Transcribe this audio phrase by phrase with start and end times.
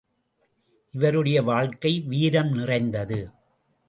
[0.91, 3.29] இவருடைய வாழ்க்கை வீரம் நிறைந்தது.